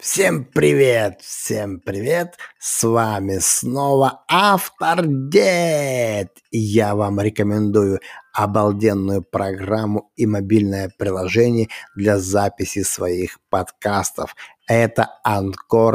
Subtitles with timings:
[0.00, 6.38] Всем привет, всем привет, с вами снова Автор Дед.
[6.52, 7.98] Я вам рекомендую
[8.32, 11.66] обалденную программу и мобильное приложение
[11.96, 14.36] для записи своих подкастов.
[14.68, 15.94] Это Anchor.fm.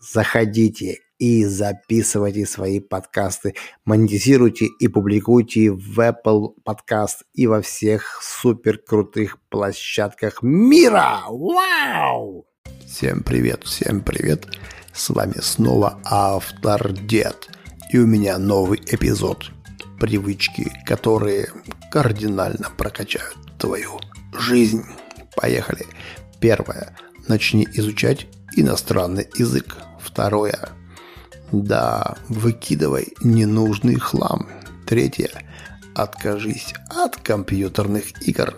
[0.00, 8.78] Заходите и записывайте свои подкасты, монетизируйте и публикуйте в Apple Podcast и во всех супер
[8.78, 11.20] крутых площадках мира.
[11.28, 12.48] Вау!
[12.84, 14.48] Всем привет, всем привет.
[14.92, 17.50] С вами снова автор Дед.
[17.92, 19.52] И у меня новый эпизод.
[20.00, 21.52] Привычки, которые
[21.92, 24.00] кардинально прокачают твою
[24.36, 24.82] жизнь.
[25.36, 25.86] Поехали.
[26.40, 26.96] Первое.
[27.28, 28.26] Начни изучать
[28.56, 29.76] иностранный язык.
[30.00, 30.81] Второе.
[31.52, 34.48] Да, выкидывай ненужный хлам.
[34.86, 35.30] Третье.
[35.94, 38.54] Откажись от компьютерных игр.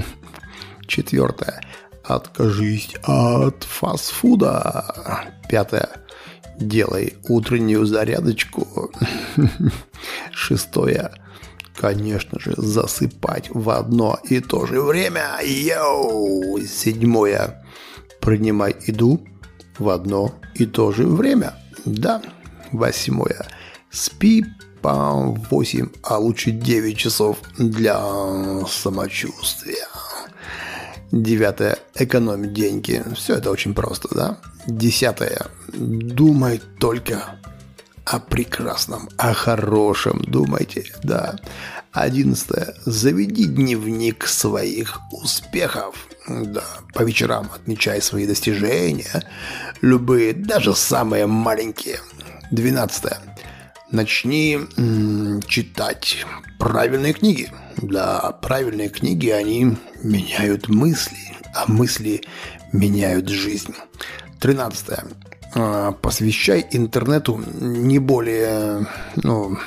[0.86, 1.60] Четвертое.
[2.04, 5.32] Откажись от фастфуда.
[5.48, 5.88] Пятое.
[6.60, 8.92] Делай утреннюю зарядочку.
[10.30, 11.10] Шестое.
[11.74, 15.40] Конечно же, засыпать в одно и то же время.
[15.42, 16.60] Йоу!
[16.60, 17.64] Седьмое.
[18.20, 19.20] Принимай еду
[19.78, 21.54] в одно и то же время.
[21.84, 22.22] Да.
[22.72, 23.46] Восьмое.
[23.90, 24.44] Спи
[24.82, 28.00] по 8, а лучше 9 часов для
[28.68, 29.86] самочувствия.
[31.12, 31.78] Девятое.
[31.96, 33.02] Экономить деньги.
[33.16, 34.38] Все это очень просто, да?
[34.66, 35.46] Десятое.
[35.72, 37.39] Думай только
[38.10, 41.36] о прекрасном, о хорошем думайте, да.
[41.92, 42.74] Одиннадцатое.
[42.84, 46.08] Заведи дневник своих успехов.
[46.28, 49.24] Да, по вечерам отмечай свои достижения,
[49.80, 52.00] любые, даже самые маленькие.
[52.50, 53.18] Двенадцатое.
[53.92, 56.24] Начни м- читать
[56.58, 57.52] правильные книги.
[57.76, 61.16] Да, правильные книги, они меняют мысли,
[61.54, 62.22] а мысли
[62.72, 63.74] меняют жизнь.
[64.40, 65.04] Тринадцатое.
[65.54, 69.58] А, посвящай интернету не более, ну,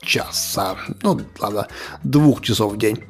[0.00, 1.66] часа, ну, ладно,
[2.02, 3.04] двух часов в день.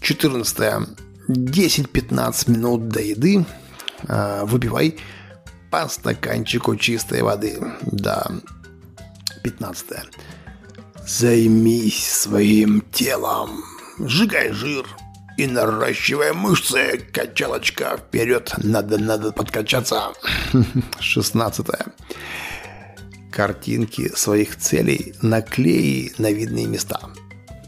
[0.00, 0.88] 14.
[1.28, 3.46] 10-15 минут до еды
[4.06, 4.98] э, выпивай
[5.70, 7.58] по стаканчику чистой воды.
[7.82, 8.26] Да.
[9.42, 9.86] 15.
[11.06, 13.62] Займись своим телом.
[13.98, 14.86] Сжигай жир
[15.36, 16.98] и наращивай мышцы.
[17.12, 18.52] Качалочка вперед.
[18.58, 20.12] Надо, надо подкачаться.
[21.00, 21.66] 16
[23.30, 27.00] картинки своих целей наклеи на видные места.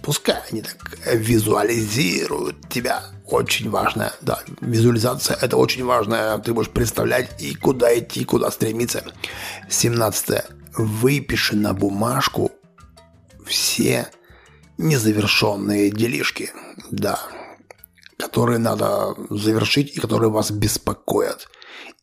[0.02, 0.76] Пускай они так
[1.12, 3.02] визуализируют тебя.
[3.26, 4.12] Очень важно.
[4.20, 6.40] Да, визуализация– это очень важно.
[6.44, 9.02] Ты будешь представлять и куда идти, куда стремиться.
[9.68, 10.44] 17.
[10.76, 12.52] Выпиши на бумажку
[13.44, 14.06] все
[14.78, 16.52] незавершенные делишки.
[16.92, 17.18] Да,
[18.18, 21.48] которые надо завершить и которые вас беспокоят.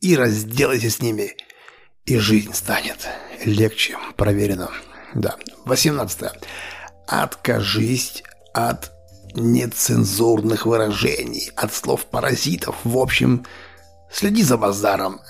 [0.01, 1.35] И разделайся с ними,
[2.06, 3.07] и жизнь станет
[3.46, 4.69] легче, проверено.
[5.16, 5.35] Да.
[5.66, 6.31] 18.
[7.07, 8.23] Откажись
[8.53, 8.91] от
[9.35, 12.75] нецензурных выражений, от слов паразитов.
[12.84, 13.46] В общем,
[14.12, 15.22] следи за базаром.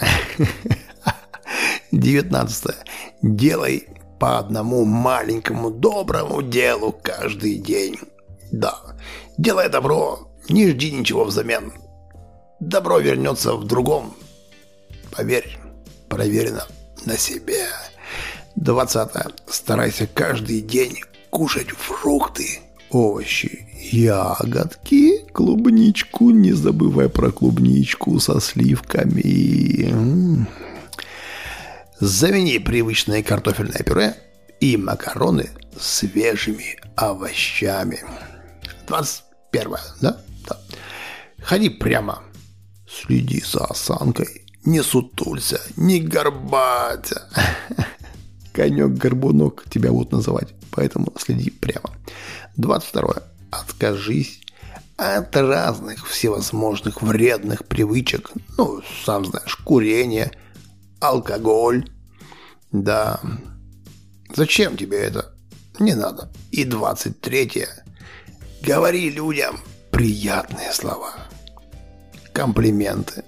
[1.92, 2.76] 19.
[3.22, 3.88] Делай
[4.20, 7.98] по одному маленькому доброму делу каждый день.
[8.52, 8.80] Да,
[9.38, 11.74] делай добро, не жди ничего взамен.
[12.60, 14.14] Добро вернется в другом.
[15.12, 15.58] Поверь,
[16.10, 16.66] проверено
[17.06, 17.68] на себе.
[18.56, 19.10] 20.
[19.48, 21.00] Старайся каждый день
[21.30, 22.60] кушать фрукты,
[22.90, 26.30] овощи, ягодки, клубничку.
[26.30, 30.46] Не забывай про клубничку со сливками.
[32.00, 34.16] Замени привычное картофельное пюре
[34.60, 35.50] и макароны
[35.80, 38.00] свежими овощами.
[38.88, 39.76] 21.
[40.02, 40.18] Да?
[41.44, 42.24] Ходи прямо.
[42.88, 44.46] Следи за осанкой.
[44.66, 47.28] Не сутулься, не горбатя.
[48.54, 50.54] конек-горбунок тебя будут называть.
[50.72, 51.92] Поэтому следи прямо.
[52.56, 53.16] 22.
[53.52, 54.40] Откажись
[54.96, 58.32] от разных всевозможных вредных привычек.
[58.58, 60.32] Ну, сам знаешь, курение,
[61.02, 61.90] алкоголь.
[62.72, 63.20] Да.
[64.36, 65.36] Зачем тебе это?
[65.80, 66.32] Не надо.
[66.52, 67.68] И 23.
[68.62, 69.60] Говори людям
[69.92, 71.14] приятные слова.
[72.34, 73.24] Комплименты.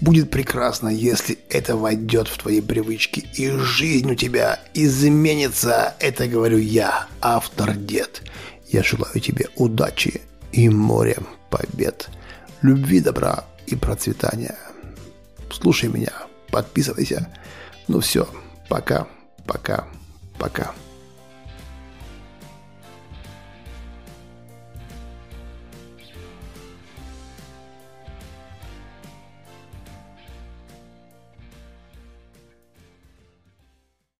[0.00, 5.94] Будет прекрасно, если это войдет в твои привычки, и жизнь у тебя изменится.
[5.98, 8.22] Это говорю я, автор-дед.
[8.68, 10.22] Я желаю тебе удачи
[10.52, 11.16] и моря
[11.50, 12.08] побед,
[12.62, 14.56] любви, добра и процветания.
[15.50, 16.12] Слушай меня,
[16.50, 17.28] подписывайся.
[17.88, 18.28] Ну все,
[18.68, 19.08] пока,
[19.46, 19.88] пока,
[20.38, 20.74] пока.